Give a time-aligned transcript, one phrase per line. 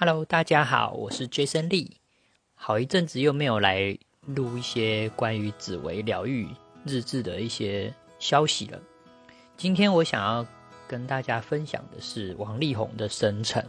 [0.00, 1.90] Hello，大家好，我是 Jason Lee。
[2.54, 6.46] 好一阵子又没有来录一些关于紫薇疗愈
[6.84, 8.80] 日志的一些消息了。
[9.56, 10.46] 今天我想要
[10.86, 13.66] 跟大家分享的是王力宏的生辰。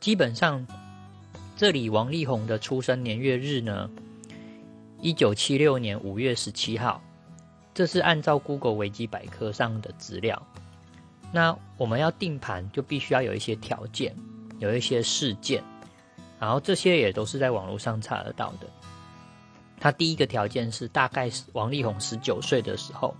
[0.00, 0.66] 基本上，
[1.54, 3.90] 这里王力宏的出生年月日呢，
[5.02, 7.02] 一九七六年五月十七号，
[7.74, 10.42] 这是按照 Google 维基百科上的资料。
[11.30, 14.16] 那我们要定盘，就必须要有一些条件。
[14.58, 15.62] 有一些事件，
[16.38, 18.66] 然后这些也都是在网络上查得到的。
[19.80, 23.14] 他第一个条件是，大概是王力宏十九岁的时候，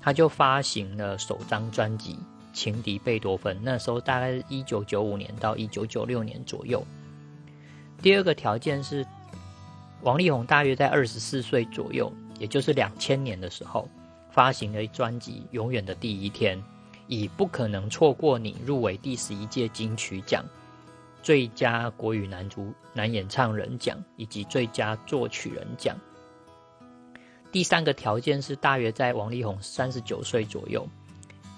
[0.00, 2.14] 他就发行了首张专辑
[2.52, 6.84] 《情敌贝多芬》，那时候大概是一九九五年到一九九六年左右。
[8.02, 9.06] 第二个条件是，
[10.02, 13.88] 王力宏大约在二十四岁左右，也就是两千年的时候，
[14.30, 16.58] 发行了专辑《永远的第一天》，
[17.06, 20.44] 以不可能错过你入围第十一届金曲奖。
[21.22, 25.96] 最佳国语男主男演唱人奖以及最佳作曲人奖。
[27.52, 30.88] 第三个条件是大约在王力宏三十九岁左右，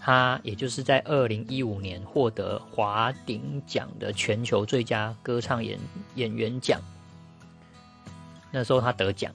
[0.01, 5.79] 他也就是在二零一五年获得华鼎奖的全球最佳歌唱演
[6.17, 6.81] 演员奖，
[8.51, 9.33] 那时候他得奖。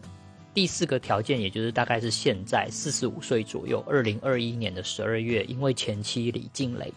[0.54, 6.94] 第四个条件也就是大概是现在四十五岁左右，二零二一年的十二月，因为前妻李静蕾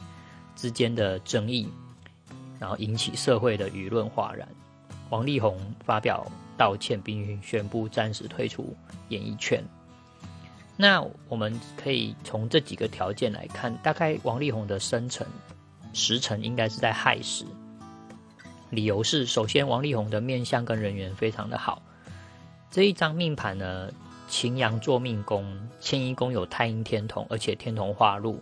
[0.56, 1.68] 之间的争议。
[2.62, 4.46] 然后引起社会的舆论哗然，
[5.10, 6.24] 王力宏发表
[6.56, 8.72] 道歉，并宣布暂时退出
[9.08, 9.60] 演艺圈。
[10.76, 15.26] 那我们可以从这几个条件来看，大概王力宏的生辰
[15.92, 17.44] 时辰应该是在亥时。
[18.70, 21.82] 理由是，首先王力宏的面相跟人缘非常的好。
[22.70, 23.90] 这一张命盘呢，
[24.28, 25.44] 擎羊座命宫，
[25.80, 28.40] 迁移宫有太阴天同，而且天同化禄。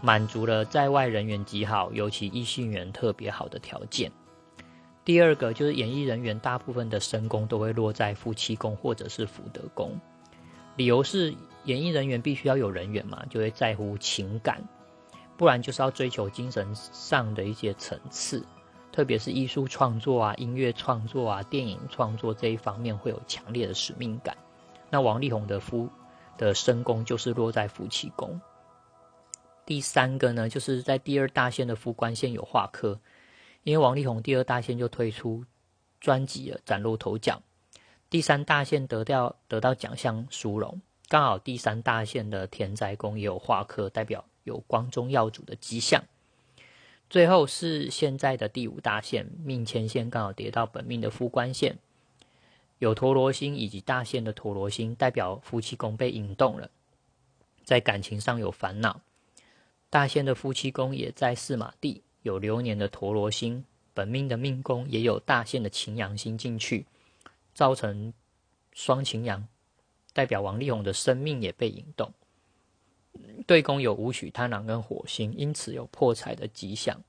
[0.00, 4.12] 满足了在外人缘极好，尤其异性缘特别好的条件。
[5.04, 9.98] 第二个就是演艺人员大部分的身宫都会落在夫妻宫或者是福德宫，
[10.76, 14.62] 理由是演艺人员必须要有人缘嘛，就会在乎情感，
[15.36, 18.44] 不然就是要追求精神上的一些层次，
[18.92, 24.36] 特别是艺术创作啊、音乐创作啊、电影创作这一方面会有强烈的使命感。
[24.90, 25.88] 那王力宏的夫
[26.36, 28.38] 的身宫就是落在夫妻宫。
[29.68, 32.98] 第三个呢，就是在第二大线的副官线有画科，
[33.64, 35.44] 因为王力宏第二大线就推出
[36.00, 37.42] 专辑了，崭露头角。
[38.08, 46.02] 第三大线得到得到奖项殊荣，刚好第三大线的田宅宫也有画科，代表有光宗耀祖的迹象。
[47.10, 51.76] 最后是现在的第五大线命前线刚好跌到本命的副官线，
[52.78, 56.70] 有陀罗星以及大线的陀罗星，代表夫妻宫被引动了，
[57.64, 59.02] 在感情上有烦恼。
[59.90, 66.84] 大仙的夫妻宫也在四马地，有流年的陀罗星，本命的命宫也有大限的擎羊星进去，
[67.54, 68.12] 造成
[68.72, 69.48] 双擎羊，
[70.12, 72.12] 代表王力宏的生命也被引动。
[73.46, 77.02] 对宫有五许贪狼跟火星，因此有破财的迹象。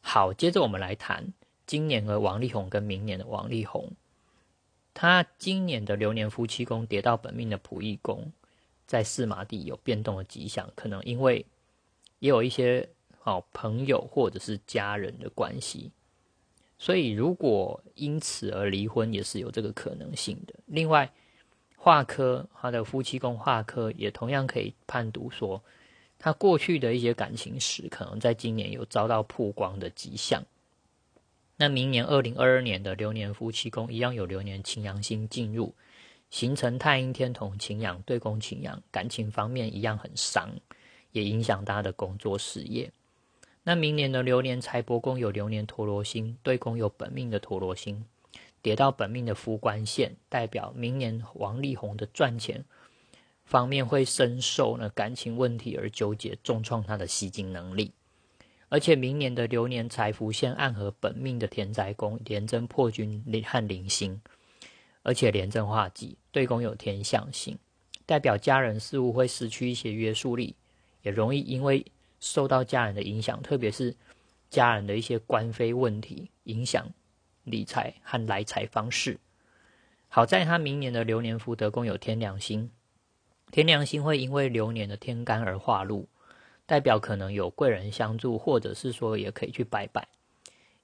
[0.00, 1.32] 好，接着我们来谈
[1.66, 3.90] 今年的王力宏跟明年的王力宏，
[4.94, 8.32] 他今年的流年夫妻宫跌到本命的仆役宫。
[8.88, 11.44] 在四马地有变动的迹象，可能因为
[12.20, 12.88] 也有一些
[13.20, 15.90] 好朋友或者是家人的关系，
[16.78, 20.54] 所以如果因此而离婚，也是有这个可能性的。
[20.64, 21.12] 另外，
[21.76, 25.62] 画科他的夫妻宫画科也同样可以判读说，
[26.18, 30.42] 他过去的一些感情史可能在今年有遭到曝光的迹象。
[31.58, 35.74] 那明年二零二二年的流年夫妻宫一样有流年擎羊星进入。
[36.30, 40.50] 形成太阴天同擎羊对宫擎羊，感情方面一样很伤，
[41.12, 42.92] 也影响他的工作事业。
[43.64, 48.04] 那明年的流年财帛宫有流年陀罗星对宫有本命的陀罗星，
[48.62, 52.64] 叠到本命的夫官线，代表明年王力宏的赚钱
[53.44, 57.92] 方面会深受呢感情问题而纠结，重创他的吸金能力。
[58.70, 64.20] 而且明年的流年财福线暗合本命的田宅宫，连贞破军和零星。
[65.08, 67.58] 而且廉政化忌对宫有天象星，
[68.04, 70.54] 代表家人事物会失去一些约束力，
[71.00, 71.82] 也容易因为
[72.20, 73.96] 受到家人的影响，特别是
[74.50, 76.86] 家人的一些官非问题影响
[77.44, 79.18] 理财和来财方式。
[80.08, 82.70] 好在他明年的流年福德宫有天梁星，
[83.50, 86.06] 天梁星会因为流年的天干而化禄，
[86.66, 90.06] 代表可能有贵人相助，或者是说也可以去拜拜，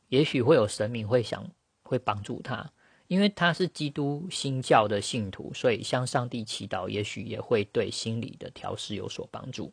[0.08, 1.46] 也许会有神明会想
[1.82, 2.72] 会帮助他。
[3.08, 9.72] 因为他是基督新教的信徒，所以向上帝祈祷，也许也会对心理的调试有所帮助。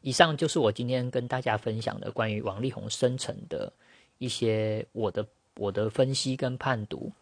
[0.00, 3.72] 以上就是我今天跟大家分享的关于王力宏生辰的
[4.18, 5.26] 一些我的
[5.56, 7.12] 我的分析跟判读。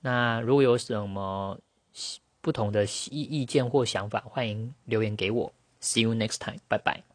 [0.00, 1.58] 那如果有什么
[2.40, 5.52] 不同的意意见或想法，欢迎留言给我。
[5.80, 7.07] See you next time，拜拜。